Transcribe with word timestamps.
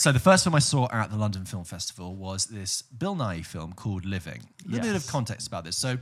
So 0.00 0.12
the 0.12 0.18
first 0.18 0.44
film 0.44 0.54
I 0.54 0.60
saw 0.60 0.88
at 0.90 1.10
the 1.10 1.18
London 1.18 1.44
Film 1.44 1.64
Festival 1.64 2.14
was 2.14 2.46
this 2.46 2.80
Bill 2.80 3.14
Nighy 3.14 3.44
film 3.44 3.74
called 3.74 4.06
Living. 4.06 4.40
A 4.64 4.70
little 4.70 4.86
bit 4.86 4.96
of 4.96 5.06
context 5.06 5.46
about 5.46 5.62
this. 5.62 5.76
So 5.76 5.98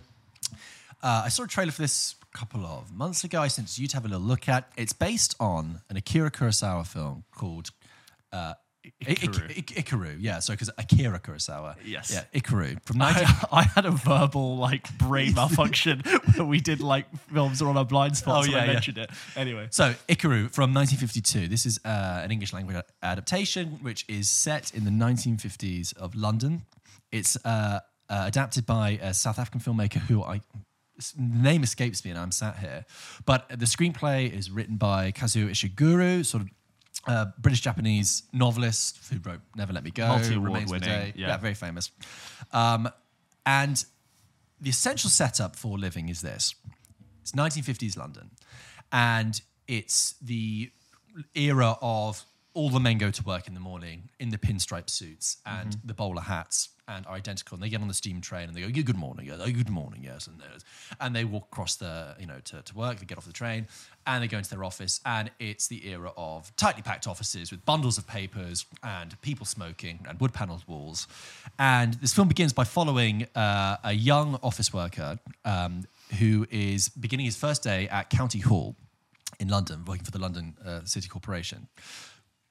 uh, 1.02 1.22
I 1.24 1.28
saw 1.30 1.42
a 1.42 1.48
trailer 1.48 1.72
for 1.72 1.82
this 1.82 2.14
a 2.32 2.38
couple 2.38 2.64
of 2.64 2.92
months 2.92 3.24
ago. 3.24 3.42
I 3.42 3.48
sent 3.48 3.68
it 3.68 3.72
to 3.72 3.82
you 3.82 3.88
to 3.88 3.96
have 3.96 4.04
a 4.04 4.08
little 4.08 4.22
look 4.22 4.48
at. 4.48 4.70
It's 4.76 4.92
based 4.92 5.34
on 5.40 5.80
an 5.90 5.96
Akira 5.96 6.30
Kurosawa 6.30 6.86
film 6.86 7.24
called 7.34 7.70
uh, 8.32 8.54
Ikiru. 9.04 9.50
Ik- 9.50 9.70
Ik- 9.70 9.84
Ikiru. 9.86 10.16
Yeah, 10.20 10.38
so 10.40 10.52
because 10.52 10.70
Akira 10.78 11.18
Kurosawa. 11.18 11.76
Yes. 11.84 12.10
Yeah, 12.12 12.24
Ikiru 12.40 12.78
from 12.84 12.96
19- 12.96 13.02
I, 13.52 13.60
I 13.60 13.62
had 13.62 13.86
a 13.86 13.90
verbal 13.90 14.56
like 14.56 14.96
brain 14.98 15.34
malfunction 15.40 16.02
when 16.36 16.48
we 16.48 16.60
did 16.60 16.80
like 16.80 17.06
films 17.32 17.60
are 17.62 17.68
on 17.68 17.76
our 17.76 17.84
blind 17.84 18.16
spots 18.16 18.46
Oh, 18.48 18.50
yeah, 18.50 18.58
I 18.62 18.64
yeah. 18.66 18.72
mentioned 18.72 18.98
it. 18.98 19.10
Anyway, 19.36 19.68
So, 19.70 19.94
Ikiru 20.08 20.50
from 20.52 20.72
1952. 20.74 21.48
This 21.48 21.66
is 21.66 21.78
uh, 21.84 22.20
an 22.24 22.30
English 22.30 22.52
language 22.52 22.76
adaptation 23.02 23.78
which 23.82 24.04
is 24.08 24.28
set 24.30 24.72
in 24.74 24.84
the 24.84 24.90
1950s 24.90 25.96
of 25.96 26.14
London. 26.14 26.62
It's 27.12 27.36
uh, 27.44 27.80
uh, 28.08 28.24
adapted 28.26 28.66
by 28.66 28.98
a 29.02 29.14
South 29.14 29.38
African 29.38 29.60
filmmaker 29.60 29.98
who 29.98 30.22
I 30.22 30.40
s- 30.98 31.14
name 31.18 31.62
escapes 31.62 32.04
me 32.04 32.10
and 32.10 32.18
I'm 32.20 32.32
sat 32.32 32.58
here. 32.58 32.84
But 33.24 33.48
the 33.48 33.66
screenplay 33.66 34.30
is 34.32 34.50
written 34.50 34.76
by 34.76 35.12
Kazuo 35.12 35.48
Ishiguro, 35.50 36.24
sort 36.24 36.42
of 36.42 36.48
uh, 37.06 37.26
British 37.38 37.60
Japanese 37.60 38.24
novelist 38.32 39.00
who 39.10 39.18
wrote 39.20 39.40
Never 39.56 39.72
Let 39.72 39.84
Me 39.84 39.90
Go, 39.90 40.06
of 40.06 40.28
the 40.28 40.38
winning, 40.40 40.88
Day. 40.88 41.12
yeah. 41.16 41.36
very 41.36 41.54
famous. 41.54 41.90
Um, 42.52 42.88
and 43.46 43.84
the 44.60 44.70
essential 44.70 45.10
setup 45.10 45.56
for 45.56 45.78
living 45.78 46.08
is 46.08 46.20
this 46.20 46.54
it's 47.22 47.32
1950s 47.32 47.96
London, 47.96 48.30
and 48.92 49.40
it's 49.66 50.14
the 50.20 50.70
era 51.34 51.76
of 51.80 52.24
all 52.58 52.70
the 52.70 52.80
men 52.80 52.98
go 52.98 53.08
to 53.08 53.22
work 53.22 53.46
in 53.46 53.54
the 53.54 53.60
morning 53.60 54.08
in 54.18 54.30
the 54.30 54.36
pinstripe 54.36 54.90
suits 54.90 55.36
and 55.46 55.76
the 55.84 55.94
bowler 55.94 56.22
hats 56.22 56.70
and 56.88 57.06
are 57.06 57.14
identical. 57.14 57.54
And 57.54 57.62
they 57.62 57.68
get 57.68 57.80
on 57.80 57.86
the 57.86 57.94
steam 57.94 58.20
train 58.20 58.48
and 58.48 58.56
they 58.56 58.62
go, 58.62 58.66
"Yeah, 58.66 58.82
good 58.82 58.96
morning, 58.96 59.26
yes, 59.26 59.38
oh, 59.40 59.52
good 59.52 59.70
morning, 59.70 60.02
yes," 60.02 60.26
and 60.26 60.42
and 61.00 61.14
they 61.14 61.24
walk 61.24 61.44
across 61.52 61.76
the 61.76 62.16
you 62.18 62.26
know 62.26 62.40
to, 62.46 62.60
to 62.62 62.74
work. 62.74 62.98
They 62.98 63.06
get 63.06 63.16
off 63.16 63.26
the 63.26 63.32
train 63.32 63.68
and 64.08 64.24
they 64.24 64.26
go 64.26 64.38
into 64.38 64.50
their 64.50 64.64
office, 64.64 65.00
and 65.06 65.30
it's 65.38 65.68
the 65.68 65.88
era 65.88 66.10
of 66.16 66.54
tightly 66.56 66.82
packed 66.82 67.06
offices 67.06 67.52
with 67.52 67.64
bundles 67.64 67.96
of 67.96 68.08
papers 68.08 68.66
and 68.82 69.20
people 69.22 69.46
smoking 69.46 70.04
and 70.08 70.18
wood 70.18 70.32
paneled 70.32 70.64
walls. 70.66 71.06
And 71.60 71.94
this 71.94 72.12
film 72.12 72.26
begins 72.26 72.52
by 72.52 72.64
following 72.64 73.28
uh, 73.36 73.76
a 73.84 73.92
young 73.92 74.34
office 74.42 74.72
worker 74.72 75.20
um, 75.44 75.84
who 76.18 76.44
is 76.50 76.88
beginning 76.88 77.26
his 77.26 77.36
first 77.36 77.62
day 77.62 77.88
at 77.88 78.10
County 78.10 78.40
Hall 78.40 78.74
in 79.38 79.46
London, 79.46 79.84
working 79.84 80.04
for 80.04 80.10
the 80.10 80.18
London 80.18 80.56
uh, 80.66 80.80
City 80.84 81.08
Corporation. 81.08 81.68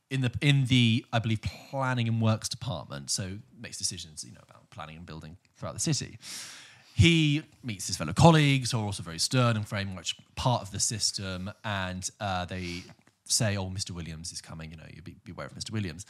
In 0.09 0.21
the 0.21 0.31
in 0.41 0.65
the 0.65 1.05
I 1.11 1.19
believe 1.19 1.41
planning 1.41 2.07
and 2.07 2.21
works 2.21 2.47
department, 2.47 3.09
so 3.09 3.39
makes 3.59 3.77
decisions 3.77 4.23
you 4.23 4.31
know 4.31 4.41
about 4.49 4.69
planning 4.69 4.97
and 4.97 5.05
building 5.05 5.37
throughout 5.55 5.73
the 5.73 5.79
city. 5.79 6.17
He 6.95 7.43
meets 7.63 7.87
his 7.87 7.97
fellow 7.97 8.13
colleagues 8.13 8.71
who 8.71 8.79
are 8.79 8.85
also 8.85 9.03
very 9.03 9.19
stern 9.19 9.55
and 9.55 9.67
very 9.67 9.85
much 9.85 10.15
part 10.35 10.61
of 10.61 10.71
the 10.71 10.79
system, 10.79 11.51
and 11.63 12.09
uh, 12.19 12.45
they 12.45 12.83
say, 13.25 13.57
"Oh, 13.57 13.69
Mr. 13.69 13.91
Williams 13.91 14.31
is 14.31 14.41
coming. 14.41 14.71
You 14.71 14.77
know, 14.77 14.85
you 14.93 15.01
be, 15.01 15.17
beware 15.23 15.47
of 15.47 15.53
Mr. 15.53 15.71
Williams." 15.71 16.05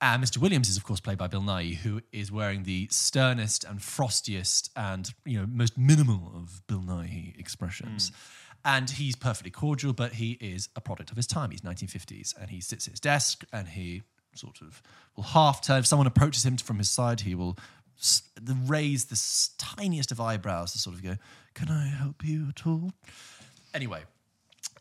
And 0.00 0.22
Mr. 0.22 0.36
Williams 0.36 0.68
is, 0.68 0.76
of 0.76 0.84
course, 0.84 1.00
played 1.00 1.16
by 1.16 1.26
Bill 1.26 1.40
Nighy, 1.40 1.76
who 1.76 2.02
is 2.12 2.30
wearing 2.30 2.64
the 2.64 2.86
sternest 2.90 3.64
and 3.64 3.80
frostiest 3.80 4.68
and 4.76 5.10
you 5.24 5.40
know 5.40 5.46
most 5.46 5.78
minimal 5.78 6.32
of 6.34 6.66
Bill 6.66 6.80
Nighy 6.80 7.38
expressions. 7.38 8.12
And 8.66 8.90
he's 8.90 9.14
perfectly 9.14 9.52
cordial, 9.52 9.92
but 9.92 10.14
he 10.14 10.32
is 10.40 10.68
a 10.74 10.80
product 10.80 11.12
of 11.12 11.16
his 11.16 11.28
time. 11.28 11.52
He's 11.52 11.60
1950s, 11.60 12.36
and 12.36 12.50
he 12.50 12.60
sits 12.60 12.88
at 12.88 12.94
his 12.94 13.00
desk 13.00 13.44
and 13.52 13.68
he 13.68 14.02
sort 14.34 14.60
of 14.60 14.82
will 15.14 15.22
half 15.22 15.62
turn. 15.62 15.78
If 15.78 15.86
someone 15.86 16.08
approaches 16.08 16.44
him 16.44 16.56
from 16.56 16.78
his 16.78 16.90
side, 16.90 17.20
he 17.20 17.36
will 17.36 17.56
raise 18.66 19.04
the 19.06 19.54
tiniest 19.56 20.10
of 20.10 20.20
eyebrows 20.20 20.72
to 20.72 20.78
sort 20.78 20.96
of 20.96 21.02
go, 21.04 21.16
"Can 21.54 21.70
I 21.70 21.86
help 21.86 22.24
you 22.24 22.48
at 22.48 22.66
all?" 22.66 22.90
Anyway, 23.72 24.02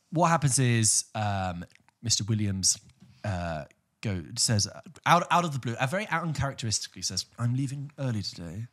what 0.09 0.29
happens 0.29 0.57
is 0.57 1.05
um, 1.13 1.63
Mr. 2.03 2.27
Williams 2.27 2.79
uh, 3.23 3.65
go 4.01 4.23
says 4.35 4.67
out 5.05 5.27
out 5.29 5.45
of 5.45 5.53
the 5.53 5.59
blue, 5.59 5.75
very 5.87 6.07
uncharacteristically 6.07 7.03
says, 7.03 7.27
"I'm 7.37 7.53
leaving 7.53 7.91
early 7.99 8.23
today 8.23 8.67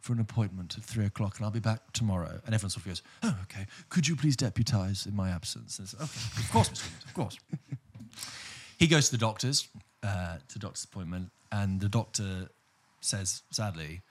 for 0.00 0.12
an 0.12 0.20
appointment 0.20 0.76
at 0.78 0.84
three 0.84 1.04
o'clock, 1.04 1.36
and 1.36 1.44
I'll 1.44 1.50
be 1.50 1.60
back 1.60 1.92
tomorrow." 1.92 2.40
And 2.44 2.54
everyone 2.54 2.70
sort 2.70 2.84
of 2.84 2.86
goes, 2.86 3.02
"Oh, 3.22 3.36
okay. 3.44 3.66
Could 3.88 4.08
you 4.08 4.16
please 4.16 4.36
deputise 4.36 5.06
in 5.06 5.14
my 5.14 5.30
absence?" 5.30 5.78
And 5.78 5.86
it's, 5.86 5.94
okay, 5.94 6.42
of 6.42 6.50
course, 6.50 6.68
Mr. 6.68 6.82
Williams, 6.84 7.04
of 7.04 7.14
course. 7.14 7.38
he 8.78 8.86
goes 8.86 9.06
to 9.06 9.12
the 9.12 9.18
doctor's 9.18 9.68
uh, 10.02 10.36
to 10.48 10.54
the 10.54 10.60
doctor's 10.60 10.84
appointment, 10.84 11.30
and 11.50 11.80
the 11.80 11.88
doctor 11.88 12.48
says, 13.00 13.42
sadly, 13.50 14.02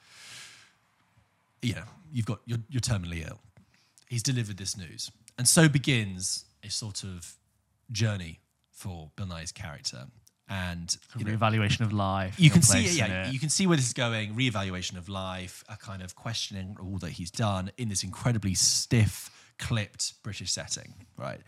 you 1.61 1.73
know, 1.73 1.83
you've 2.11 2.25
got 2.25 2.39
you're, 2.45 2.59
you're 2.69 2.81
terminally 2.81 3.27
ill. 3.27 3.39
He's 4.07 4.23
delivered 4.23 4.57
this 4.57 4.77
news, 4.77 5.11
and 5.37 5.47
so 5.47 5.67
begins 5.67 6.45
a 6.63 6.69
sort 6.69 7.03
of 7.03 7.35
journey 7.91 8.39
for 8.71 9.09
Bill 9.15 9.27
Nighy's 9.27 9.51
character. 9.51 10.07
And 10.49 10.95
you 11.17 11.25
know, 11.25 11.31
reevaluation 11.31 11.81
of 11.81 11.91
life. 11.91 12.39
you 12.39 12.49
can 12.49 12.61
see, 12.61 12.97
yeah, 12.97 13.29
you 13.29 13.37
can 13.39 13.49
see 13.49 13.67
where 13.67 13.75
this 13.75 13.87
is 13.87 13.93
going. 13.93 14.33
Reevaluation 14.33 14.97
of 14.97 15.09
life, 15.09 15.63
a 15.67 15.75
kind 15.75 16.01
of 16.01 16.15
questioning 16.15 16.77
all 16.79 16.97
that 16.99 17.11
he's 17.11 17.31
done 17.31 17.69
in 17.77 17.89
this 17.89 18.03
incredibly 18.03 18.53
stiff, 18.53 19.29
clipped 19.59 20.13
British 20.23 20.51
setting, 20.51 20.93
right? 21.17 21.41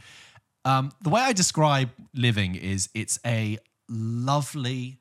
Um, 0.66 0.92
the 1.02 1.10
way 1.10 1.22
I 1.22 1.32
describe 1.32 1.90
living 2.14 2.56
is 2.56 2.90
it's 2.94 3.20
a 3.26 3.58
lovely, 3.88 5.00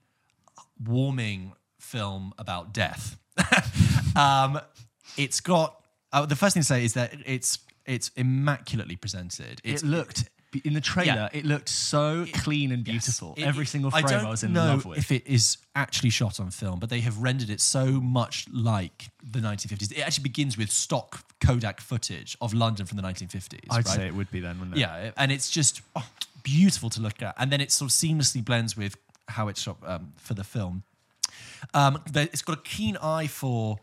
warming 0.82 1.52
film 1.80 2.32
about 2.38 2.72
death. 2.72 3.18
um, 4.16 4.60
it's 5.16 5.40
got 5.40 5.82
uh, 6.12 6.26
the 6.26 6.36
first 6.36 6.54
thing 6.54 6.62
to 6.62 6.66
say 6.66 6.84
is 6.84 6.94
that 6.94 7.14
it's 7.26 7.58
it's 7.86 8.10
immaculately 8.16 8.96
presented. 8.96 9.60
It's 9.64 9.82
it 9.82 9.86
looked 9.86 10.28
in 10.64 10.72
the 10.74 10.80
trailer. 10.80 11.28
It 11.32 11.44
looked 11.44 11.68
so 11.68 12.26
clean 12.32 12.72
and 12.72 12.86
Yes. 12.86 12.92
beautiful. 12.92 13.34
It- 13.36 13.44
Every 13.44 13.64
it- 13.64 13.68
single 13.68 13.90
frame 13.90 14.06
I, 14.06 14.08
don't 14.08 14.28
was 14.28 14.42
in 14.42 14.52
know 14.52 14.66
love 14.66 14.84
with. 14.84 14.98
If 14.98 15.12
it 15.12 15.26
is 15.26 15.58
actually 15.74 16.10
shot 16.10 16.40
on 16.40 16.50
film, 16.50 16.78
but 16.78 16.88
they 16.90 17.00
have 17.00 17.18
rendered 17.18 17.50
it 17.50 17.60
so 17.60 17.86
much 18.00 18.46
like 18.52 19.10
the 19.22 19.40
1950s. 19.40 19.92
It 19.92 20.00
actually 20.00 20.22
begins 20.22 20.56
with 20.56 20.70
stock 20.70 21.24
Kodak 21.40 21.80
footage 21.80 22.36
of 22.40 22.54
London 22.54 22.86
from 22.86 22.96
the 22.96 23.02
1950s. 23.02 23.60
I'd 23.70 23.76
right? 23.76 23.86
say 23.86 24.06
it 24.06 24.14
would 24.14 24.30
be 24.30 24.40
then, 24.40 24.58
wouldn't 24.58 24.76
it? 24.76 24.80
Yeah, 24.80 25.10
and 25.16 25.30
it's 25.30 25.50
just 25.50 25.82
oh, 25.94 26.08
beautiful 26.42 26.90
to 26.90 27.00
look 27.00 27.22
at, 27.22 27.34
and 27.38 27.50
then 27.52 27.60
it 27.60 27.70
sort 27.70 27.90
of 27.90 27.94
seamlessly 27.94 28.44
blends 28.44 28.76
with 28.76 28.96
how 29.28 29.48
it's 29.48 29.60
shot 29.60 29.76
um, 29.86 30.12
for 30.16 30.34
the 30.34 30.44
film. 30.44 30.82
Um, 31.74 32.02
it's 32.14 32.42
got 32.42 32.58
a 32.58 32.62
keen 32.62 32.96
eye 32.96 33.26
for 33.26 33.78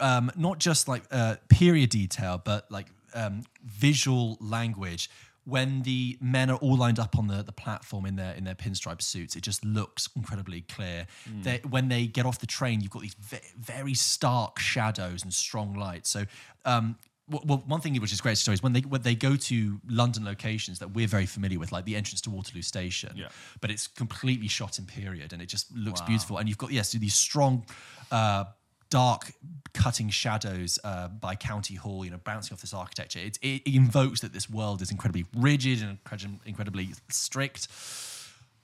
um, 0.00 0.30
not 0.36 0.58
just 0.58 0.88
like 0.88 1.02
uh, 1.10 1.36
period 1.48 1.90
detail, 1.90 2.40
but 2.42 2.70
like 2.70 2.86
um, 3.14 3.42
visual 3.64 4.36
language. 4.40 5.10
When 5.46 5.82
the 5.82 6.18
men 6.20 6.50
are 6.50 6.56
all 6.56 6.76
lined 6.76 6.98
up 6.98 7.16
on 7.16 7.28
the, 7.28 7.42
the 7.44 7.52
platform 7.52 8.04
in 8.04 8.16
their 8.16 8.34
in 8.34 8.42
their 8.44 8.56
pinstripe 8.56 9.00
suits, 9.00 9.36
it 9.36 9.42
just 9.42 9.64
looks 9.64 10.08
incredibly 10.16 10.62
clear. 10.62 11.06
They, 11.42 11.60
when 11.68 11.88
they 11.88 12.06
get 12.08 12.26
off 12.26 12.40
the 12.40 12.46
train, 12.48 12.80
you've 12.80 12.90
got 12.90 13.02
these 13.02 13.14
ve- 13.14 13.38
very 13.58 13.94
stark 13.94 14.58
shadows 14.58 15.22
and 15.22 15.32
strong 15.32 15.74
lights. 15.74 16.10
So, 16.10 16.24
um, 16.64 16.96
well, 17.28 17.62
one 17.66 17.80
thing 17.80 17.94
which 18.00 18.12
is 18.12 18.20
great 18.20 18.38
story 18.38 18.54
is 18.54 18.62
when 18.62 18.72
they 18.72 18.80
when 18.80 19.02
they 19.02 19.14
go 19.14 19.36
to 19.36 19.80
London 19.88 20.24
locations 20.24 20.78
that 20.80 20.92
we're 20.94 21.08
very 21.08 21.26
familiar 21.26 21.58
with, 21.60 21.70
like 21.72 21.84
the 21.84 21.96
entrance 21.96 22.20
to 22.22 22.30
Waterloo 22.30 22.62
Station, 22.62 23.12
Yeah. 23.16 23.28
but 23.60 23.70
it's 23.70 23.86
completely 23.86 24.48
shot 24.48 24.78
in 24.78 24.84
period 24.86 25.32
and 25.32 25.40
it 25.40 25.46
just 25.46 25.72
looks 25.76 26.00
beautiful. 26.02 26.38
And 26.38 26.48
you've 26.48 26.58
got 26.58 26.72
yes, 26.72 26.92
these 26.92 27.14
strong, 27.14 27.64
uh, 28.10 28.44
dark 28.90 29.32
cutting 29.72 30.08
shadows 30.08 30.78
uh, 30.84 31.08
by 31.08 31.34
County 31.34 31.74
Hall, 31.74 32.04
you 32.04 32.10
know, 32.10 32.20
bouncing 32.24 32.54
off 32.54 32.60
this 32.60 32.72
architecture. 32.72 33.18
It, 33.18 33.38
it 33.42 33.74
invokes 33.74 34.20
that 34.20 34.32
this 34.32 34.48
world 34.48 34.82
is 34.82 34.90
incredibly 34.90 35.26
rigid 35.36 35.82
and 35.82 35.98
incredibly 36.44 36.90
strict. 37.10 37.68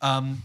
Um, 0.01 0.43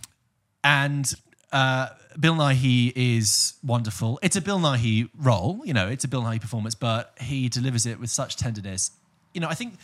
and 0.63 1.13
uh, 1.51 1.89
Bill 2.19 2.35
Nighy 2.35 2.91
is 2.95 3.53
wonderful. 3.63 4.19
It's 4.21 4.35
a 4.35 4.41
Bill 4.41 4.59
Nighy 4.59 5.09
role, 5.17 5.61
you 5.63 5.73
know, 5.73 5.87
it's 5.87 6.03
a 6.03 6.07
Bill 6.07 6.23
Nighy 6.23 6.41
performance, 6.41 6.75
but 6.75 7.13
he 7.21 7.47
delivers 7.49 7.85
it 7.85 7.99
with 7.99 8.09
such 8.09 8.35
tenderness. 8.35 8.91
You 9.33 9.41
know, 9.41 9.47
I 9.47 9.53
think 9.53 9.75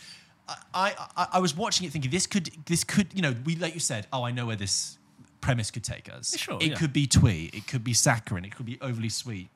I, 0.48 0.94
I 1.16 1.28
I 1.34 1.38
was 1.38 1.56
watching 1.56 1.86
it 1.86 1.92
thinking 1.92 2.10
this 2.10 2.26
could 2.26 2.50
this 2.66 2.84
could 2.84 3.08
you 3.14 3.22
know 3.22 3.34
we 3.44 3.56
like 3.56 3.72
you 3.72 3.80
said 3.80 4.06
oh 4.12 4.24
I 4.24 4.30
know 4.30 4.46
where 4.46 4.56
this 4.56 4.98
premise 5.40 5.70
could 5.70 5.84
take 5.84 6.12
us. 6.12 6.36
Sure, 6.36 6.58
it 6.60 6.70
yeah. 6.70 6.74
could 6.74 6.92
be 6.92 7.06
twee, 7.06 7.50
it 7.52 7.66
could 7.66 7.84
be 7.84 7.94
saccharine, 7.94 8.44
it 8.44 8.54
could 8.54 8.66
be 8.66 8.78
overly 8.80 9.08
sweet. 9.08 9.48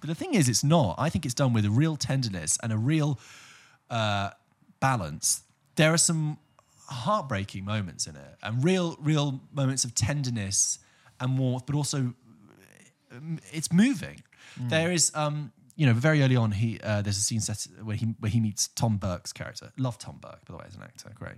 But 0.00 0.08
the 0.08 0.14
thing 0.14 0.34
is, 0.34 0.48
it's 0.48 0.64
not. 0.64 0.94
I 0.98 1.08
think 1.10 1.24
it's 1.24 1.34
done 1.34 1.52
with 1.52 1.64
a 1.64 1.70
real 1.70 1.96
tenderness 1.96 2.58
and 2.62 2.72
a 2.72 2.76
real 2.76 3.18
uh, 3.90 4.30
balance. 4.80 5.42
There 5.76 5.92
are 5.92 5.98
some 5.98 6.38
heartbreaking 6.88 7.64
moments 7.64 8.06
in 8.06 8.16
it, 8.16 8.36
and 8.42 8.64
real, 8.64 8.96
real 9.00 9.40
moments 9.52 9.84
of 9.84 9.94
tenderness 9.94 10.78
and 11.20 11.38
warmth, 11.38 11.66
but 11.66 11.74
also 11.74 12.14
um, 13.12 13.38
it's 13.52 13.72
moving. 13.72 14.22
There 14.60 14.90
is, 14.90 15.12
um, 15.14 15.52
you 15.76 15.86
know, 15.86 15.92
very 15.92 16.22
early 16.22 16.34
on, 16.36 16.50
he 16.50 16.80
uh, 16.80 17.02
there's 17.02 17.16
a 17.16 17.20
scene 17.20 17.40
set 17.40 17.66
where 17.82 17.96
he 17.96 18.06
where 18.18 18.30
he 18.30 18.40
meets 18.40 18.68
Tom 18.68 18.96
Burke's 18.96 19.32
character. 19.32 19.72
Love 19.76 19.98
Tom 19.98 20.18
Burke, 20.20 20.44
by 20.46 20.52
the 20.52 20.56
way, 20.56 20.64
as 20.66 20.74
an 20.74 20.82
actor, 20.82 21.10
great. 21.14 21.36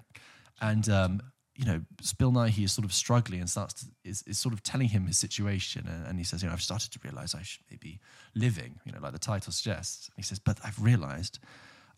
And 0.61 0.89
um, 0.89 1.21
you 1.61 1.67
know, 1.67 1.83
Bill 2.17 2.33
Nighy 2.33 2.65
is 2.65 2.73
sort 2.73 2.87
of 2.87 2.93
struggling 2.95 3.41
and 3.41 3.51
starts 3.51 3.75
to, 3.75 3.87
is, 4.03 4.23
is 4.27 4.39
sort 4.39 4.55
of 4.55 4.63
telling 4.63 4.89
him 4.89 5.07
his 5.07 5.19
situation. 5.19 5.87
And, 5.87 6.07
and 6.07 6.19
he 6.19 6.25
says, 6.25 6.43
you 6.43 6.49
know, 6.49 6.55
I've 6.55 6.63
started 6.63 6.91
to 6.93 6.99
realize 7.05 7.35
I 7.35 7.43
should 7.43 7.61
maybe 7.71 8.01
living, 8.35 8.81
you 8.87 8.93
know, 8.93 8.99
like 9.03 9.13
the 9.13 9.19
title 9.19 9.53
suggests. 9.53 10.09
And 10.09 10.15
he 10.17 10.23
says, 10.23 10.39
but 10.39 10.59
I've 10.65 10.81
realized 10.83 11.39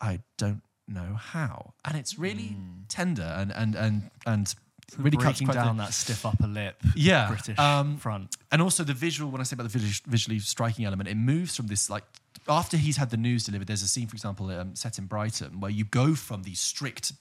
I 0.01 0.19
don't 0.37 0.63
know 0.89 1.15
how. 1.15 1.75
And 1.85 1.97
it's 1.97 2.19
really 2.19 2.57
tender 2.89 3.23
and, 3.23 3.53
and, 3.53 3.77
and, 3.77 4.11
and 4.27 4.53
really 4.99 5.17
cuts 5.17 5.39
breaking 5.39 5.55
down 5.55 5.77
the- 5.77 5.85
that 5.85 5.93
stiff 5.95 6.27
upper 6.27 6.49
lip 6.49 6.83
Yeah, 6.97 7.29
British 7.29 7.57
um, 7.57 7.99
front. 7.99 8.35
and 8.51 8.61
also 8.61 8.83
the 8.83 8.93
visual 8.93 9.31
when 9.31 9.41
i 9.41 9.45
say 9.45 9.55
about 9.55 9.71
the 9.71 9.79
visually, 10.07 10.39
striking 10.41 10.85
element 10.85 11.09
it 11.09 11.15
moves 11.15 11.57
from 11.57 11.69
this 11.69 11.89
like 11.89 12.03
after 12.49 12.77
he's 12.77 12.97
had 12.97 13.09
the 13.11 13.17
news 13.17 13.45
delivered 13.45 13.69
there's 13.69 13.83
a 13.83 13.89
scene 13.89 14.09
for 14.09 14.17
example 14.17 14.51
um, 14.51 14.75
set 14.75 14.99
in 14.99 15.07
brighton 15.07 15.61
where 15.61 15.71
you 15.71 15.85
go 15.85 16.15
from 16.15 16.43
these 16.43 16.61
strict 16.61 17.13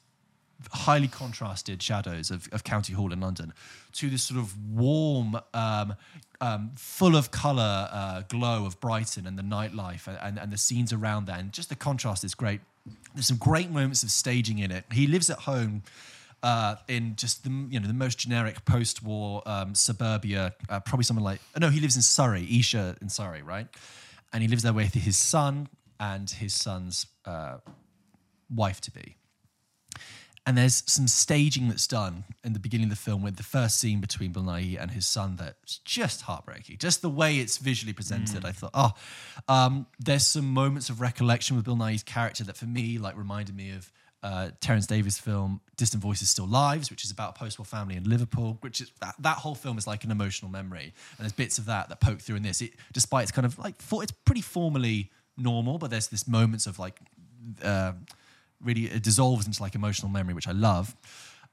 highly 0.71 1.07
contrasted 1.07 1.81
shadows 1.81 2.31
of, 2.31 2.47
of 2.51 2.63
county 2.63 2.93
hall 2.93 3.11
in 3.11 3.19
london 3.19 3.53
to 3.91 4.09
this 4.09 4.23
sort 4.23 4.39
of 4.39 4.55
warm 4.71 5.39
um, 5.53 5.95
um, 6.39 6.71
full 6.75 7.15
of 7.15 7.31
color 7.31 7.87
uh, 7.91 8.21
glow 8.29 8.65
of 8.65 8.79
brighton 8.79 9.27
and 9.27 9.37
the 9.37 9.43
nightlife 9.43 10.07
and, 10.07 10.17
and, 10.21 10.39
and 10.39 10.51
the 10.51 10.57
scenes 10.57 10.93
around 10.93 11.25
that 11.25 11.39
and 11.39 11.51
just 11.51 11.69
the 11.69 11.75
contrast 11.75 12.23
is 12.23 12.35
great 12.35 12.61
there's 13.13 13.27
some 13.27 13.37
great 13.37 13.69
moments 13.69 14.03
of 14.03 14.11
staging 14.11 14.59
in 14.59 14.71
it 14.71 14.85
he 14.91 15.07
lives 15.07 15.29
at 15.29 15.39
home 15.39 15.83
uh, 16.43 16.75
in 16.87 17.15
just 17.15 17.43
the 17.43 17.49
you 17.69 17.79
know 17.79 17.87
the 17.87 17.93
most 17.93 18.17
generic 18.17 18.65
post-war 18.65 19.43
um, 19.45 19.75
suburbia, 19.75 20.53
uh, 20.69 20.79
probably 20.79 21.03
something 21.03 21.23
like 21.23 21.39
no, 21.59 21.69
he 21.69 21.79
lives 21.79 21.95
in 21.95 22.01
Surrey, 22.01 22.47
Esher 22.49 22.95
in 23.01 23.09
Surrey, 23.09 23.41
right? 23.41 23.67
And 24.33 24.41
he 24.41 24.47
lives 24.47 24.63
there 24.63 24.73
with 24.73 24.93
his 24.93 25.17
son 25.17 25.69
and 25.99 26.29
his 26.29 26.53
son's 26.53 27.05
uh, 27.25 27.57
wife 28.49 28.81
to 28.81 28.91
be. 28.91 29.17
And 30.47 30.57
there's 30.57 30.81
some 30.87 31.07
staging 31.07 31.69
that's 31.69 31.85
done 31.85 32.23
in 32.43 32.53
the 32.53 32.59
beginning 32.59 32.85
of 32.85 32.89
the 32.89 32.95
film 32.95 33.21
with 33.21 33.35
the 33.35 33.43
first 33.43 33.79
scene 33.79 34.01
between 34.01 34.31
Bill 34.31 34.41
Nighy 34.41 34.75
and 34.81 34.89
his 34.89 35.07
son 35.07 35.35
that's 35.35 35.77
just 35.85 36.21
heartbreaking. 36.21 36.77
Just 36.79 37.03
the 37.03 37.09
way 37.09 37.37
it's 37.37 37.57
visually 37.57 37.93
presented, 37.93 38.43
I 38.43 38.51
thought, 38.51 38.71
oh, 38.73 38.91
um, 39.47 39.85
there's 39.99 40.25
some 40.25 40.51
moments 40.51 40.89
of 40.89 40.99
recollection 40.99 41.55
with 41.55 41.65
Bill 41.65 41.77
Nighy's 41.77 42.01
character 42.01 42.43
that 42.45 42.57
for 42.57 42.65
me, 42.65 42.97
like, 42.97 43.15
reminded 43.15 43.55
me 43.55 43.69
of 43.69 43.91
uh, 44.23 44.49
Terence 44.59 44.87
Davies' 44.87 45.19
film 45.19 45.61
Distant 45.77 46.01
Voices 46.01 46.31
Still 46.31 46.47
Lives, 46.47 46.89
which 46.89 47.03
is 47.03 47.11
about 47.11 47.35
a 47.35 47.39
post-war 47.39 47.65
family 47.65 47.95
in 47.95 48.05
Liverpool, 48.09 48.57
which 48.61 48.81
is 48.81 48.91
that, 48.99 49.13
that 49.19 49.37
whole 49.37 49.55
film 49.55 49.77
is 49.77 49.85
like 49.85 50.03
an 50.03 50.09
emotional 50.09 50.49
memory. 50.49 50.93
And 51.17 51.19
there's 51.19 51.33
bits 51.33 51.59
of 51.59 51.65
that 51.65 51.89
that 51.89 51.99
poke 51.99 52.19
through 52.19 52.37
in 52.37 52.43
this. 52.43 52.61
It, 52.61 52.71
despite 52.93 53.23
it's 53.23 53.31
kind 53.31 53.45
of 53.45 53.59
like, 53.59 53.79
for, 53.79 54.01
it's 54.01 54.11
pretty 54.11 54.41
formally 54.41 55.11
normal, 55.37 55.77
but 55.77 55.91
there's 55.91 56.07
this 56.07 56.27
moments 56.27 56.65
of 56.65 56.79
like, 56.79 56.99
uh, 57.63 57.93
really 58.63 58.85
it 58.85 59.03
dissolves 59.03 59.45
into 59.47 59.61
like 59.61 59.75
emotional 59.75 60.09
memory, 60.11 60.33
which 60.33 60.47
I 60.47 60.51
love. 60.51 60.95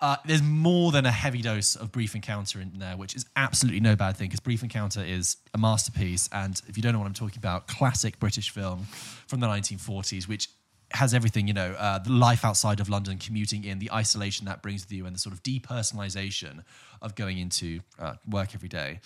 Uh, 0.01 0.17
there's 0.27 0.43
more 0.43 0.93
than 0.93 1.07
a 1.07 1.11
heavy 1.11 1.43
dose 1.43 1.75
of 1.75 1.91
Brief 1.91 2.15
Encounter 2.15 2.61
in 2.61 2.79
there, 2.79 2.97
which 2.97 3.17
is 3.17 3.27
absolutely 3.35 3.81
no 3.81 3.97
bad 3.97 4.17
thing 4.17 4.29
because 4.29 4.39
Brief 4.39 4.63
Encounter 4.63 5.03
is 5.03 5.39
a 5.55 5.59
masterpiece. 5.59 6.29
And 6.33 6.61
if 6.69 6.77
you 6.77 6.83
don't 6.85 6.93
know 6.93 7.01
what 7.01 7.07
I'm 7.07 7.15
talking 7.15 7.39
about, 7.39 7.67
classic 7.67 8.21
British 8.21 8.51
film 8.51 8.87
from 9.27 9.41
the 9.41 9.49
1940s, 9.49 10.29
which 10.29 10.51
has 10.93 11.13
everything, 11.15 11.49
you 11.49 11.53
know, 11.53 11.73
uh, 11.73 11.99
the 11.99 12.13
life 12.13 12.45
outside 12.45 12.79
of 12.79 12.89
London, 12.89 13.19
commuting 13.19 13.65
in, 13.65 13.81
the 13.81 13.91
isolation 13.91 14.47
that 14.47 14.63
brings 14.63 14.85
with 14.85 14.93
you, 14.93 15.05
and 15.05 15.15
the 15.15 15.19
sort 15.19 15.35
of 15.35 15.43
depersonalization 15.43 16.63
of 17.03 17.17
going 17.17 17.39
into 17.39 17.81
uh, 17.99 18.15
work 18.31 18.55
every 18.55 18.69
day. 18.69 19.01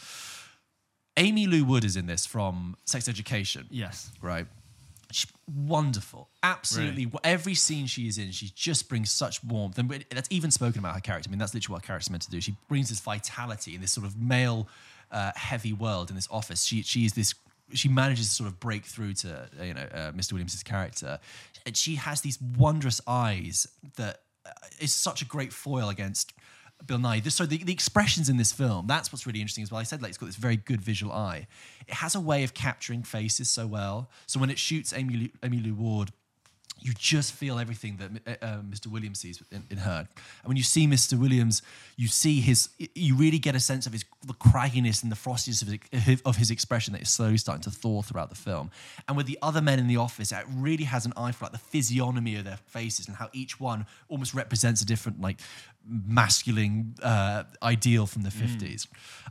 Amy 1.16 1.46
Lou 1.46 1.64
Wood 1.64 1.84
is 1.84 1.96
in 1.96 2.06
this 2.06 2.25
from 2.25 2.76
Sex 2.84 3.08
Education 3.08 3.66
Yes. 3.70 4.10
right? 4.20 4.46
She's 5.14 5.32
wonderful. 5.55 6.29
Absolutely. 6.43 7.11
Every 7.25 7.55
scene 7.55 7.87
she 7.87 8.09
is 8.09 8.19
in, 8.19 8.31
she 8.31 8.50
just 8.55 8.88
brings 8.88 9.11
such 9.11 9.43
warmth. 9.44 9.79
And 9.79 10.05
that's 10.11 10.29
even 10.31 10.50
spoken 10.50 10.79
about 10.79 10.94
her 10.94 11.00
character. 11.00 11.29
I 11.29 11.31
mean, 11.31 11.38
that's 11.38 11.55
literally 11.55 11.75
what 11.75 11.82
character's 11.82 12.11
meant 12.11 12.23
to 12.23 12.31
do. 12.31 12.41
She 12.41 12.56
brings 12.69 12.88
this 12.88 13.00
vitality 13.00 13.75
in 13.75 13.81
this 13.81 13.93
sort 13.93 14.06
of 14.06 14.17
male 14.20 14.69
uh, 15.11 15.32
heavy 15.37 15.73
world 15.73 16.11
in 16.11 16.17
this 16.17 16.29
office. 16.31 16.64
She, 16.64 16.82
she 16.82 17.05
is 17.05 17.12
this. 17.12 17.35
She 17.75 17.88
manages 17.88 18.29
to 18.29 18.35
sort 18.35 18.49
of 18.49 18.61
break 18.61 18.85
through 18.85 19.14
to 19.14 19.49
uh, 19.59 19.64
you 19.64 19.75
know 19.75 19.87
uh, 19.94 20.12
Mr. 20.12 20.32
Williams's 20.32 20.62
character, 20.62 21.19
and 21.64 21.76
she 21.76 21.94
has 21.94 22.20
these 22.20 22.38
wondrous 22.41 23.00
eyes 23.06 23.67
that 23.97 24.20
uh, 24.44 24.50
such 24.87 25.23
a 25.23 25.25
great 25.25 25.53
foil 25.53 25.88
against 25.88 26.32
Bill 26.87 26.99
Nighy. 26.99 27.31
So 27.31 27.46
the, 27.46 27.58
the 27.58 27.73
expressions 27.73 28.29
in 28.29 28.37
this 28.37 28.52
film, 28.52 28.87
that's 28.87 29.12
what's 29.12 29.26
really 29.26 29.40
interesting 29.40 29.62
as 29.62 29.70
well. 29.70 29.81
I 29.81 29.84
said 29.84 30.02
like 30.02 30.11
it's 30.11 30.19
got 30.19 30.26
this 30.26 30.37
very 30.37 30.56
good 30.56 30.81
visual 30.81 31.12
eye. 31.12 31.46
It 31.87 31.94
has 31.94 32.14
a 32.14 32.20
way 32.20 32.44
of 32.44 32.55
capturing 32.55 33.02
faces 33.02 33.50
so 33.50 33.67
well. 33.67 34.11
So 34.26 34.40
when 34.40 34.50
it 34.50 34.58
shoots 34.58 34.93
Amy 34.93 35.14
Lou, 35.14 35.29
Amy 35.43 35.58
Lou 35.58 35.75
Wood, 35.75 36.12
you 36.82 36.93
just 36.94 37.32
feel 37.32 37.58
everything 37.58 37.96
that 37.99 38.40
uh, 38.43 38.44
uh, 38.44 38.58
Mr. 38.61 38.88
Williams 38.88 39.20
sees 39.20 39.43
in, 39.52 39.62
in 39.70 39.76
her. 39.79 39.99
And 40.43 40.49
when 40.49 40.56
you 40.56 40.62
see 40.62 40.87
Mr. 40.87 41.19
Williams, 41.19 41.62
you 41.96 42.08
see 42.08 42.40
his, 42.40 42.70
you 42.94 43.14
really 43.14 43.38
get 43.38 43.55
a 43.55 43.61
sense 43.61 43.87
of 43.87 43.93
his 43.93 44.05
the 44.26 44.35
cragginess 44.35 45.02
and 45.02 45.11
the 45.11 45.17
frostiness 45.17 45.62
of 45.62 46.00
his, 46.02 46.23
of 46.25 46.37
his 46.37 46.50
expression 46.50 46.93
that 46.93 47.02
is 47.02 47.11
slowly 47.11 47.37
starting 47.37 47.62
to 47.62 47.70
thaw 47.70 48.02
throughout 48.02 48.31
the 48.31 48.37
film. 48.37 48.70
And 49.08 49.17
with 49.17 49.26
the 49.26 49.38
other 49.43 49.61
men 49.61 49.78
in 49.78 49.87
the 49.87 49.96
office, 49.96 50.32
it 50.32 50.44
really 50.55 50.85
has 50.85 51.06
an 51.06 51.12
eye 51.17 51.32
for 51.32 51.44
like 51.44 51.52
the 51.52 51.58
physiognomy 51.58 52.37
of 52.37 52.44
their 52.44 52.58
faces 52.67 53.06
and 53.06 53.17
how 53.17 53.31
each 53.32 53.61
one 53.61 53.87
almost 54.08 54.35
represents 54.35 54.82
a 54.82 54.87
different 54.87 55.20
like 55.20 55.40
masculine 55.87 56.94
uh, 57.02 57.44
ideal 57.62 58.06
from 58.06 58.23
the 58.23 58.31
50s. 58.31 58.87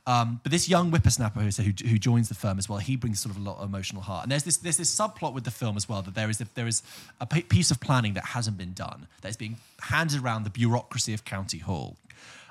Um, 0.05 0.39
but 0.43 0.51
this 0.51 0.67
young 0.67 0.89
whippersnapper 0.89 1.39
who, 1.39 1.49
who, 1.63 1.71
who 1.89 1.97
joins 1.97 2.29
the 2.29 2.35
firm 2.35 2.57
as 2.57 2.67
well, 2.67 2.79
he 2.79 2.95
brings 2.95 3.19
sort 3.19 3.35
of 3.35 3.41
a 3.41 3.43
lot 3.43 3.57
of 3.57 3.67
emotional 3.67 4.01
heart. 4.01 4.23
And 4.23 4.31
there's 4.31 4.43
this 4.43 4.57
there's 4.57 4.77
this 4.77 4.93
subplot 4.93 5.33
with 5.33 5.43
the 5.43 5.51
film 5.51 5.77
as 5.77 5.87
well 5.87 6.01
that 6.01 6.15
there 6.15 6.29
is 6.29 6.39
there 6.39 6.67
is 6.67 6.81
a 7.19 7.25
piece 7.25 7.71
of 7.71 7.79
planning 7.79 8.13
that 8.15 8.25
hasn't 8.25 8.57
been 8.57 8.73
done 8.73 9.07
that 9.21 9.29
is 9.29 9.37
being 9.37 9.57
handed 9.81 10.23
around 10.23 10.43
the 10.43 10.49
bureaucracy 10.49 11.13
of 11.13 11.23
County 11.23 11.59
Hall. 11.59 11.97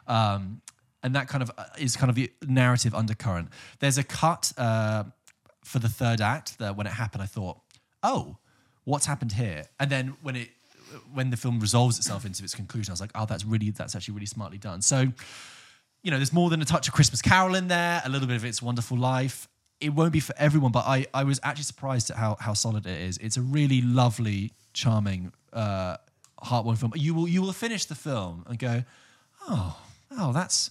Um, 0.06 0.62
and 1.02 1.14
that 1.14 1.28
kind 1.28 1.42
of 1.42 1.50
uh, 1.56 1.64
is 1.78 1.96
kind 1.96 2.10
of 2.10 2.16
the 2.16 2.30
narrative 2.46 2.94
undercurrent. 2.94 3.48
There's 3.78 3.98
a 3.98 4.04
cut 4.04 4.52
uh, 4.56 5.04
for 5.64 5.78
the 5.78 5.88
third 5.88 6.20
act 6.20 6.58
that 6.58 6.76
when 6.76 6.86
it 6.86 6.92
happened, 6.92 7.22
I 7.22 7.26
thought, 7.26 7.58
oh, 8.02 8.36
what's 8.84 9.06
happened 9.06 9.32
here? 9.32 9.64
And 9.78 9.90
then 9.90 10.16
when 10.22 10.36
it 10.36 10.50
when 11.12 11.30
the 11.30 11.36
film 11.36 11.60
resolves 11.60 11.98
itself 11.98 12.24
into 12.24 12.42
its 12.44 12.54
conclusion, 12.54 12.90
I 12.90 12.94
was 12.94 13.00
like, 13.00 13.10
oh, 13.14 13.26
that's 13.26 13.44
really 13.44 13.70
that's 13.70 13.94
actually 13.96 14.14
really 14.14 14.26
smartly 14.26 14.58
done. 14.58 14.82
So, 14.82 15.06
you 16.02 16.10
know, 16.10 16.16
there's 16.16 16.32
more 16.32 16.50
than 16.50 16.60
a 16.62 16.64
touch 16.64 16.88
of 16.88 16.94
Christmas 16.94 17.22
Carol 17.22 17.54
in 17.54 17.68
there, 17.68 18.02
a 18.04 18.08
little 18.08 18.26
bit 18.26 18.36
of 18.36 18.44
It's 18.44 18.62
Wonderful 18.62 18.96
Life. 18.98 19.48
It 19.80 19.90
won't 19.90 20.12
be 20.12 20.20
for 20.20 20.34
everyone, 20.36 20.72
but 20.72 20.84
I, 20.86 21.06
I 21.14 21.24
was 21.24 21.40
actually 21.42 21.64
surprised 21.64 22.10
at 22.10 22.16
how 22.16 22.36
how 22.40 22.52
solid 22.54 22.86
it 22.86 23.00
is. 23.00 23.18
It's 23.18 23.36
a 23.36 23.42
really 23.42 23.80
lovely, 23.80 24.52
charming, 24.72 25.32
uh, 25.52 25.96
heartwarming 26.42 26.78
film. 26.78 26.92
You 26.96 27.14
will 27.14 27.28
you 27.28 27.42
will 27.42 27.52
finish 27.52 27.86
the 27.86 27.94
film 27.94 28.44
and 28.48 28.58
go, 28.58 28.84
oh, 29.48 29.80
oh, 30.18 30.32
that's 30.32 30.70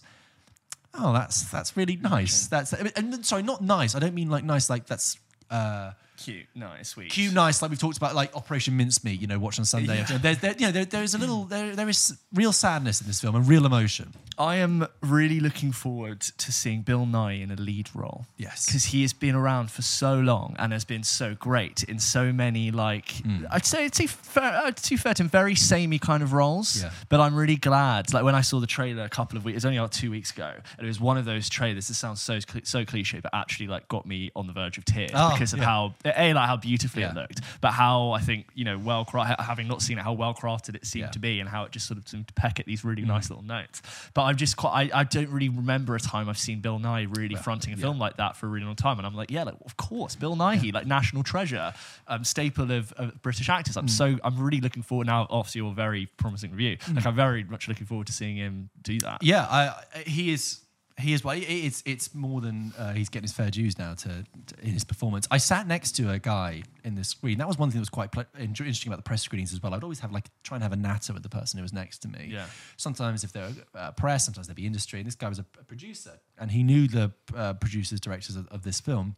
oh, 0.93 1.13
that's 1.13 1.49
that's 1.49 1.75
really 1.75 1.95
nice. 1.95 2.47
That's 2.47 2.73
and 2.73 3.25
sorry, 3.25 3.43
not 3.43 3.61
nice. 3.61 3.95
I 3.95 3.99
don't 3.99 4.13
mean 4.13 4.29
like 4.29 4.43
nice, 4.43 4.69
like 4.69 4.85
that's. 4.85 5.17
Uh, 5.49 5.91
Cute, 6.19 6.45
nice, 6.55 6.89
sweet. 6.89 7.09
cute, 7.11 7.33
nice, 7.33 7.61
like 7.61 7.71
we've 7.71 7.79
talked 7.79 7.97
about, 7.97 8.13
like 8.15 8.35
Operation 8.35 8.75
Mincemeat. 8.77 9.21
You 9.21 9.27
know, 9.27 9.39
watch 9.39 9.57
on 9.59 9.65
Sunday. 9.65 9.97
Yeah. 10.09 10.17
There's, 10.17 10.39
there, 10.39 10.53
you 10.57 10.65
know, 10.67 10.71
there, 10.71 10.85
there 10.85 11.03
is 11.03 11.13
a 11.15 11.17
little, 11.17 11.45
there, 11.45 11.75
there 11.75 11.87
is 11.89 12.17
real 12.33 12.51
sadness 12.51 13.01
in 13.01 13.07
this 13.07 13.21
film 13.21 13.35
and 13.35 13.47
real 13.47 13.65
emotion. 13.65 14.13
I 14.37 14.55
am 14.57 14.87
really 15.01 15.39
looking 15.41 15.71
forward 15.73 16.21
to 16.21 16.51
seeing 16.53 16.81
Bill 16.81 17.05
Nighy 17.05 17.41
in 17.43 17.51
a 17.51 17.55
lead 17.55 17.89
role. 17.93 18.25
Yes. 18.37 18.65
Because 18.65 18.85
he 18.85 19.01
has 19.01 19.11
been 19.11 19.35
around 19.35 19.69
for 19.69 19.81
so 19.81 20.15
long 20.17 20.55
and 20.57 20.71
has 20.71 20.85
been 20.85 21.03
so 21.03 21.35
great 21.35 21.83
in 21.83 21.99
so 21.99 22.31
many, 22.31 22.71
like, 22.71 23.11
Hmm. 23.19 23.45
I'd 23.51 23.65
say, 23.65 23.89
too 23.89 24.07
fair, 24.07 24.43
uh, 24.43 24.71
too 24.71 24.97
fair 24.97 25.13
to 25.15 25.23
him, 25.23 25.29
very 25.29 25.55
samey 25.55 25.99
kind 25.99 26.23
of 26.23 26.31
roles. 26.31 26.81
Yeah. 26.81 26.91
But 27.09 27.19
I'm 27.19 27.35
really 27.35 27.57
glad. 27.57 28.13
Like, 28.13 28.23
when 28.23 28.35
I 28.35 28.41
saw 28.41 28.59
the 28.61 28.67
trailer 28.67 29.03
a 29.03 29.09
couple 29.09 29.37
of 29.37 29.43
weeks, 29.43 29.55
it 29.55 29.57
was 29.57 29.65
only 29.65 29.79
like 29.79 29.91
two 29.91 30.09
weeks 30.11 30.31
ago, 30.31 30.53
and 30.77 30.85
it 30.85 30.87
was 30.87 31.01
one 31.01 31.17
of 31.17 31.25
those 31.25 31.49
trailers. 31.49 31.89
This 31.89 31.97
sounds 31.97 32.21
so 32.21 32.39
so 32.63 32.85
cliche, 32.85 33.19
but 33.19 33.33
actually, 33.33 33.67
like, 33.67 33.87
got 33.89 34.05
me 34.05 34.31
on 34.37 34.47
the 34.47 34.53
verge 34.53 34.77
of 34.77 34.85
tears 34.85 35.11
Oh, 35.13 35.31
because 35.33 35.51
of 35.53 35.59
yeah. 35.59 35.65
how, 35.65 35.95
A, 36.17 36.33
like, 36.33 36.47
how 36.47 36.57
beautifully 36.57 37.01
Yeah. 37.03 37.11
it 37.11 37.15
looked, 37.15 37.41
but 37.61 37.71
how 37.71 38.11
I 38.11 38.19
think, 38.19 38.47
you 38.53 38.65
know, 38.65 38.77
well, 38.77 39.05
cra- 39.05 39.41
having 39.41 39.67
not 39.67 39.81
seen 39.81 39.97
it, 39.97 40.01
how 40.01 40.13
well 40.13 40.33
crafted 40.33 40.75
it 40.75 40.85
seemed 40.85 41.05
Yeah. 41.05 41.11
to 41.11 41.19
be 41.19 41.39
and 41.39 41.49
how 41.49 41.63
it 41.63 41.71
just 41.71 41.87
sort 41.87 41.97
of 41.97 42.07
seemed 42.07 42.27
to 42.27 42.33
peck 42.33 42.59
at 42.59 42.65
these 42.65 42.83
really 42.83 43.03
mm. 43.03 43.07
nice 43.07 43.29
little 43.29 43.43
notes. 43.43 43.81
But 44.13 44.23
I'm 44.23 44.37
just 44.37 44.57
quite, 44.57 44.91
I, 44.93 44.99
I 45.01 45.03
don't 45.03 45.29
really 45.29 45.49
remember 45.49 45.95
a 45.95 45.99
time 45.99 46.29
I've 46.29 46.37
seen 46.37 46.61
Bill 46.61 46.79
Nighy 46.79 47.15
really 47.15 47.35
fronting 47.35 47.73
a 47.73 47.77
film 47.77 47.99
like 47.99 48.17
that 48.17 48.35
for 48.35 48.47
a 48.47 48.49
really 48.49 48.65
long 48.65 48.75
time. 48.75 48.97
And 48.97 49.07
I'm 49.07 49.15
like, 49.15 49.31
yeah, 49.31 49.43
like, 49.43 49.55
of 49.65 49.77
course, 49.77 50.15
Bill 50.15 50.35
Nighy, 50.35 50.73
like 50.73 50.87
national 50.87 51.23
treasure, 51.23 51.73
um, 52.07 52.23
staple 52.23 52.71
of, 52.71 52.91
of 52.93 53.21
British 53.21 53.49
actors. 53.49 53.77
I'm 53.77 53.87
mm. 53.87 53.89
so, 53.89 54.17
I'm 54.23 54.37
really 54.39 54.61
looking 54.61 54.83
forward 54.83 55.07
now, 55.07 55.27
obviously, 55.29 55.61
your 55.61 55.73
very 55.73 56.07
promising 56.17 56.51
review. 56.51 56.77
Like, 56.87 57.03
mm. 57.03 57.05
I'm 57.05 57.15
very 57.15 57.43
much 57.43 57.67
looking 57.67 57.85
forward 57.85 58.07
to 58.07 58.13
seeing 58.13 58.37
him 58.37 58.69
do 58.81 58.99
that. 58.99 59.23
Yeah, 59.23 59.45
I- 59.49 59.83
he 60.05 60.31
is. 60.31 60.59
He 60.99 61.13
is. 61.13 61.23
Well, 61.23 61.39
it's 61.39 61.81
it's 61.85 62.13
more 62.13 62.41
than 62.41 62.73
uh, 62.77 62.93
he's 62.93 63.09
getting 63.09 63.23
his 63.23 63.31
fair 63.33 63.49
dues 63.49 63.77
now 63.77 63.93
to, 63.93 64.07
to 64.47 64.55
in 64.61 64.71
his 64.71 64.83
performance. 64.83 65.27
I 65.31 65.37
sat 65.37 65.67
next 65.67 65.93
to 65.93 66.11
a 66.11 66.19
guy 66.19 66.63
in 66.83 66.95
the 66.95 67.03
screen. 67.03 67.37
That 67.37 67.47
was 67.47 67.57
one 67.57 67.69
thing 67.69 67.77
that 67.77 67.81
was 67.81 67.89
quite 67.89 68.11
ple- 68.11 68.25
interesting 68.37 68.91
about 68.91 68.97
the 68.97 69.07
press 69.07 69.21
screenings 69.21 69.53
as 69.53 69.63
well. 69.63 69.73
I'd 69.73 69.83
always 69.83 69.99
have 69.99 70.11
like 70.11 70.25
try 70.43 70.55
and 70.57 70.63
have 70.63 70.73
a 70.73 70.75
natter 70.75 71.13
with 71.13 71.23
the 71.23 71.29
person 71.29 71.57
who 71.57 71.63
was 71.63 71.73
next 71.73 71.99
to 71.99 72.07
me. 72.07 72.29
Yeah. 72.31 72.47
Sometimes 72.77 73.23
if 73.23 73.31
they're 73.31 73.51
uh, 73.75 73.91
press, 73.91 74.25
sometimes 74.25 74.47
there'd 74.47 74.57
be 74.57 74.65
industry. 74.65 74.99
And 74.99 75.07
this 75.07 75.15
guy 75.15 75.29
was 75.29 75.39
a, 75.39 75.45
a 75.59 75.63
producer, 75.63 76.19
and 76.37 76.51
he 76.51 76.63
knew 76.63 76.87
the 76.87 77.11
uh, 77.35 77.53
producers, 77.53 77.99
directors 77.99 78.35
of, 78.35 78.47
of 78.49 78.63
this 78.63 78.79
film. 78.81 79.15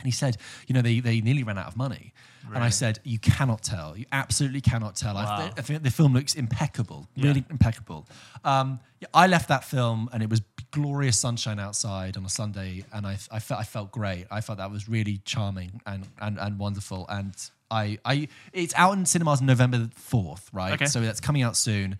And 0.00 0.06
he 0.06 0.10
said, 0.12 0.36
you 0.66 0.74
know, 0.74 0.82
they, 0.82 1.00
they 1.00 1.20
nearly 1.20 1.42
ran 1.44 1.58
out 1.58 1.66
of 1.68 1.76
money. 1.76 2.12
And 2.54 2.64
I 2.64 2.70
said, 2.70 2.98
you 3.04 3.18
cannot 3.18 3.62
tell. 3.62 3.96
You 3.96 4.06
absolutely 4.10 4.60
cannot 4.60 4.96
tell. 4.96 5.16
I, 5.16 5.24
Wow. 5.24 5.36
th- 5.38 5.52
I 5.58 5.60
think 5.60 5.82
the 5.84 5.90
film 5.90 6.14
looks 6.14 6.34
impeccable, 6.34 7.06
Yeah. 7.14 7.26
really 7.28 7.44
impeccable. 7.50 8.08
Um, 8.44 8.80
yeah, 8.98 9.08
I 9.14 9.26
left 9.28 9.48
that 9.48 9.62
film 9.62 10.08
and 10.12 10.22
it 10.22 10.28
was 10.30 10.40
glorious 10.72 11.18
sunshine 11.20 11.60
outside 11.60 12.16
on 12.16 12.24
a 12.24 12.28
Sunday, 12.28 12.84
and 12.92 13.06
I, 13.06 13.18
I, 13.30 13.38
felt, 13.40 13.60
I 13.60 13.64
felt 13.64 13.92
great. 13.92 14.26
I 14.30 14.40
felt 14.40 14.58
that 14.58 14.70
was 14.70 14.88
really 14.88 15.18
charming 15.24 15.80
and, 15.86 16.06
and, 16.20 16.38
and 16.40 16.58
wonderful. 16.58 17.06
And 17.08 17.34
I, 17.70 17.98
I, 18.04 18.26
it's 18.52 18.74
out 18.74 18.96
in 18.96 19.04
cinemas 19.06 19.40
November 19.42 19.88
4th, 20.10 20.44
right? 20.52 20.72
Okay. 20.72 20.86
So 20.86 21.00
that's 21.02 21.20
coming 21.20 21.42
out 21.42 21.56
soon. 21.56 21.98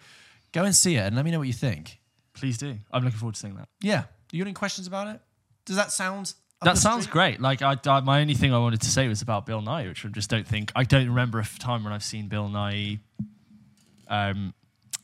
Go 0.53 0.65
and 0.65 0.75
see 0.75 0.97
it 0.97 1.01
and 1.01 1.15
let 1.15 1.25
me 1.25 1.31
know 1.31 1.39
what 1.39 1.47
you 1.49 1.53
think. 1.53 2.01
Please 2.35 2.59
do. 2.59 2.77
I'm 2.93 3.05
looking 3.05 3.19
forward 3.21 3.35
to 3.35 3.41
seeing 3.41 3.55
that. 3.57 3.69
Yeah. 3.81 4.05
Do 4.29 4.37
You 4.37 4.43
have 4.43 4.47
any 4.49 4.55
questions 4.55 4.87
about 4.87 5.09
it? 5.15 5.21
Does 5.67 5.77
that 5.77 5.93
sound? 5.93 6.33
That 6.63 6.77
sounds 6.79 7.05
street? 7.05 7.13
great. 7.13 7.41
Like 7.41 7.63
I, 7.63 7.77
I, 7.87 8.01
my 8.01 8.21
only 8.21 8.35
thing 8.35 8.53
I 8.53 8.59
wanted 8.59 8.83
to 8.83 8.89
say 8.91 9.09
was 9.09 9.23
about 9.23 9.47
Bill 9.47 9.63
Nighy, 9.63 9.89
which 9.89 10.05
I 10.05 10.09
just 10.09 10.29
don't 10.31 10.47
think 10.47 10.73
I 10.77 10.85
don't 10.85 11.09
remember 11.09 11.39
a 11.41 11.45
time 11.59 11.85
when 11.85 11.93
I've 11.93 12.05
seen 12.05 12.29
Bill 12.29 12.49
Nighy 12.49 12.99
um, 14.09 14.53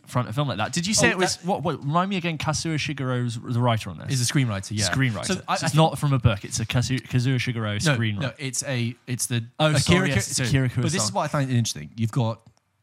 front 0.06 0.28
a 0.28 0.32
film 0.32 0.48
like 0.48 0.58
that. 0.58 0.72
Did 0.72 0.86
you 0.86 0.94
say 0.94 1.08
Oh, 1.08 1.12
it 1.12 1.18
was 1.18 1.36
that- 1.36 1.46
what, 1.46 1.62
what? 1.62 1.78
Remind 1.80 2.10
me 2.10 2.16
again. 2.16 2.38
Kazuo 2.38 2.75
Ishiguro's 2.75 3.40
the 3.40 3.60
writer 3.60 3.90
on 3.90 3.98
this. 3.98 4.12
Is 4.20 4.30
a 4.30 4.32
screenwriter, 4.32 4.72
yeah. 4.72 4.88
screenwriter. 4.88 5.25
So 5.26 5.34
So, 5.34 5.40
I- 5.48 5.52
I 5.52 5.54
it's 5.54 5.62
think- 5.62 5.75
not 5.75 5.98
from 5.98 6.12
a 6.12 6.18
book. 6.18 6.44
It's 6.44 6.60
a 6.60 6.66
Kazuo, 6.66 7.00
Kazuo 7.02 7.36
Ishiguro 7.36 7.84
no, 7.84 7.96
screenwriter. 7.96 8.20
No, 8.20 8.32
it's 8.38 8.62
a 8.64 8.94
it's 9.06 9.26
the 9.26 9.44
Oh, 9.58 9.66
Akira, 9.68 9.80
sorry, 9.80 10.08
yes, 10.10 10.30
it's 10.30 10.40
Akira 10.40 10.70
But 10.75 10.92
this 10.92 11.02
is 11.04 11.12
what 11.12 11.22
I 11.22 11.28
find 11.28 11.48
interesting. 11.50 11.90
You've 11.96 12.12
got 12.12 12.40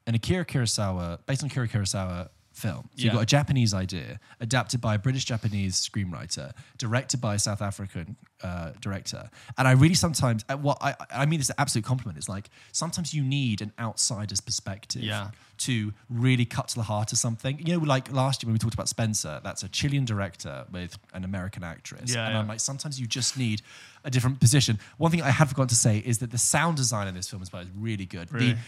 an 0.08 0.16
Akira 0.16 0.46
Kurosawa 0.46 1.20
based 1.26 1.44
on 1.44 1.48
Akira 1.50 1.68
Kurosawa 1.68 2.30
film. 2.54 2.84
So 2.96 3.04
you've 3.04 3.06
Yeah. 3.08 3.14
got 3.14 3.24
a 3.24 3.26
Japanese 3.26 3.74
idea 3.74 4.20
adapted 4.40 4.80
by 4.80 4.96
a 4.96 5.00
British 5.00 5.26
Japanese 5.26 5.76
screenwriter, 5.90 6.52
directed 6.78 7.20
by 7.20 7.36
a 7.36 7.40
South 7.40 7.62
African 7.62 8.16
uh, 8.44 8.72
director. 8.82 9.30
And 9.58 9.68
I 9.68 9.72
really 9.72 9.96
sometimes 9.96 10.44
uh, 10.50 10.58
what 10.58 10.78
I 10.82 10.96
I 11.12 11.26
mean 11.26 11.40
this 11.40 11.48
is 11.48 11.50
an 11.52 11.56
absolute 11.60 11.86
compliment. 11.86 12.18
It's 12.18 12.30
like 12.30 12.50
sometimes 12.72 13.14
you 13.14 13.24
need 13.24 13.62
an 13.62 13.72
outsider's 13.80 14.42
perspective. 14.42 15.02
Yeah. 15.04 15.32
To 15.60 15.94
really 16.10 16.46
cut 16.46 16.68
to 16.70 16.76
the 16.76 16.84
heart 16.84 17.12
of 17.14 17.20
something, 17.20 17.58
you 17.60 17.78
know, 17.78 17.86
like 17.86 18.12
last 18.12 18.42
year 18.44 18.48
when 18.48 18.54
we 18.54 18.60
talked 18.60 18.74
about 18.74 18.90
Spencer, 18.90 19.40
that's 19.44 19.64
a 19.64 19.70
Chilean 19.70 20.04
director 20.04 20.66
with 20.72 20.98
an 21.14 21.24
American 21.24 21.64
actress, 21.64 22.14
Yeah, 22.14 22.26
and 22.26 22.34
yeah. 22.34 22.40
I'm 22.40 22.48
like, 22.48 22.60
sometimes 22.60 23.00
you 23.00 23.06
just 23.08 23.38
need 23.38 23.62
a 24.04 24.10
different 24.10 24.40
position. 24.42 24.78
One 24.98 25.10
thing 25.12 25.22
I 25.22 25.30
had 25.30 25.48
forgotten 25.48 25.70
to 25.70 25.76
say 25.76 26.00
is 26.00 26.18
that 26.18 26.32
the 26.32 26.38
sound 26.40 26.76
design 26.78 27.08
in 27.08 27.14
this 27.16 27.30
film 27.30 27.42
as 27.42 27.54
well 27.54 27.62
is 27.62 27.70
really 27.78 28.06
good. 28.06 28.34
Really? 28.34 28.54
The, 28.54 28.60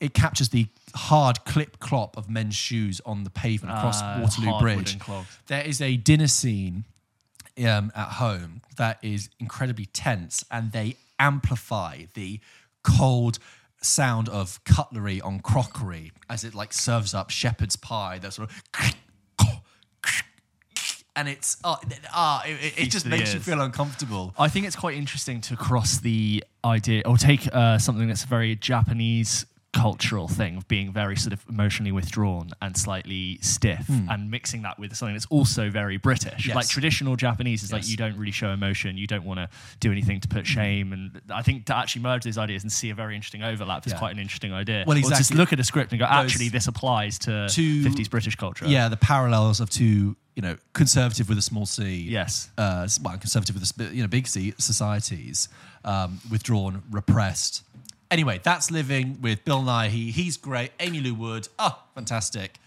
it 0.00 0.14
captures 0.14 0.48
the 0.50 0.66
hard 0.94 1.44
clip 1.44 1.78
clop 1.78 2.16
of 2.16 2.28
men's 2.30 2.54
shoes 2.54 3.00
on 3.04 3.24
the 3.24 3.30
pavement 3.30 3.76
across 3.76 4.02
Ah, 4.02 4.18
Waterloo 4.20 4.58
Bridge. 4.58 4.94
There 5.46 5.64
is 5.64 5.80
a 5.80 5.96
dinner 5.96 6.28
scene 6.28 6.84
um, 7.58 7.92
at 7.94 8.08
home 8.14 8.62
that 8.76 8.98
is 9.02 9.28
incredibly 9.40 9.86
tense, 9.86 10.44
and 10.50 10.72
they 10.72 10.96
amplify 11.18 12.04
the 12.14 12.40
cold 12.82 13.38
sound 13.80 14.28
of 14.28 14.62
cutlery 14.64 15.20
on 15.20 15.40
crockery 15.40 16.10
as 16.28 16.42
it 16.44 16.54
like 16.54 16.72
serves 16.72 17.12
up 17.14 17.30
shepherd's 17.30 17.76
pie. 17.76 18.18
That 18.18 18.32
sort 18.32 18.50
of. 18.50 18.62
And 21.16 21.28
it's 21.28 21.58
uh, 21.62 21.76
uh, 22.12 22.40
it, 22.44 22.50
it- 22.50 22.78
it 22.86 22.90
just 22.90 23.06
makes 23.06 23.32
you 23.34 23.38
feel 23.38 23.60
uncomfortable. 23.60 24.34
I 24.36 24.48
think 24.48 24.66
it's 24.66 24.74
quite 24.74 24.96
interesting 24.96 25.40
to 25.42 25.56
cross 25.56 25.98
the 25.98 26.42
idea 26.64 27.02
or 27.06 27.16
take 27.16 27.46
uh, 27.54 27.78
something 27.78 28.08
that's 28.08 28.24
a 28.24 28.26
very 28.26 28.56
Japanese 28.56 29.46
cultural 29.74 30.28
thing 30.28 30.56
of 30.56 30.66
being 30.68 30.92
very 30.92 31.16
sort 31.16 31.32
of 31.32 31.44
emotionally 31.48 31.92
withdrawn 31.92 32.50
and 32.62 32.76
slightly 32.76 33.38
stiff 33.42 33.86
and 33.88 34.30
mixing 34.30 34.62
that 34.62 34.78
with 34.78 34.94
something 34.94 35.14
that's 35.14 35.26
also 35.26 35.68
very 35.68 35.96
British. 35.98 36.46
Yes. 36.46 36.54
Like 36.56 36.68
traditional 36.68 37.16
Japanese 37.16 37.62
is 37.62 37.72
like 37.72 37.86
you 37.88 37.96
don't 37.96 38.16
really 38.16 38.32
show 38.32 38.50
emotion, 38.50 38.96
you 38.96 39.06
don't 39.06 39.24
want 39.24 39.40
to 39.40 39.48
do 39.80 39.90
anything 39.92 40.20
to 40.20 40.28
put 40.28 40.46
shame. 40.46 40.92
And 40.92 41.20
I 41.30 41.42
think 41.42 41.66
to 41.66 41.76
actually 41.76 42.02
merge 42.02 42.24
those 42.24 42.38
ideas 42.38 42.62
and 42.62 42.70
see 42.72 42.90
a 42.90 42.94
very 42.94 43.14
interesting 43.16 43.42
overlap 43.42 43.86
is 43.86 43.92
Yeah. 43.92 43.98
quite 43.98 44.12
an 44.12 44.20
interesting 44.20 44.52
idea. 44.52 44.84
Well, 44.86 44.96
Or 44.96 45.00
just 45.10 45.34
look 45.34 45.52
at 45.52 45.60
a 45.60 45.64
script 45.64 45.92
and 45.92 45.98
go, 45.98 46.06
Those- 46.06 46.14
actually, 46.32 46.48
this 46.48 46.68
applies 46.68 47.18
to, 47.20 47.48
To- 47.50 47.82
50s 47.82 48.08
British 48.08 48.36
culture. 48.36 48.66
Yeah, 48.66 48.88
the 48.88 48.96
parallels 48.96 49.60
of 49.60 49.68
two, 49.70 50.16
you 50.36 50.42
know, 50.42 50.56
conservative 50.72 51.28
with 51.28 51.38
a 51.38 51.42
small 51.42 51.66
c. 51.66 52.06
Yes. 52.08 52.50
Uh, 52.56 52.86
well, 53.02 53.16
conservative 53.18 53.54
with 53.56 53.64
a 53.80 53.94
you 53.94 54.02
know 54.02 54.08
big 54.08 54.26
C 54.28 54.54
societies, 54.58 55.48
um, 55.84 56.20
withdrawn, 56.30 56.82
repressed. 56.90 57.62
Anyway, 58.14 58.38
that's 58.44 58.70
living 58.70 59.18
with 59.20 59.44
Bill 59.44 59.60
Nighy. 59.60 60.12
He's 60.12 60.36
great. 60.36 60.70
Amy 60.78 61.00
Lou 61.00 61.14
Wood. 61.14 61.48
Oh, 61.58 61.82
fantastic. 61.96 62.60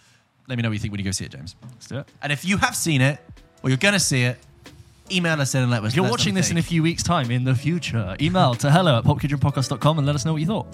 Let 0.45 0.57
me 0.57 0.61
know 0.61 0.67
what 0.67 0.73
you 0.73 0.79
think 0.79 0.91
when 0.91 0.99
you 0.99 1.05
go 1.05 1.11
see 1.11 1.23
it, 1.23 1.31
James. 1.31 1.55
Let's 1.63 1.87
do 1.87 1.99
it. 1.99 2.07
And 2.21 2.33
if 2.33 2.43
you 2.43 2.57
have 2.57 2.75
seen 2.75 2.99
it 2.99 3.17
or 3.63 3.69
you're 3.69 3.77
going 3.77 3.93
to 3.93 3.99
see 3.99 4.23
it, 4.23 4.37
email 5.09 5.39
us 5.39 5.55
in 5.55 5.61
and 5.61 5.71
let 5.71 5.85
us. 5.85 5.91
If 5.91 5.95
you're 5.95 6.03
let 6.03 6.09
us 6.09 6.09
know 6.09 6.11
watching 6.11 6.33
this 6.33 6.51
in 6.51 6.57
a 6.57 6.61
few 6.61 6.83
weeks' 6.83 7.01
time 7.01 7.31
in 7.31 7.45
the 7.45 7.55
future, 7.55 8.17
email 8.19 8.55
to 8.55 8.69
hello 8.69 8.97
at 8.97 9.05
popkidronpodcast.com 9.05 9.99
and 9.99 10.05
let 10.05 10.15
us 10.15 10.25
know 10.25 10.33
what 10.33 10.41
you 10.41 10.47
thought. 10.47 10.67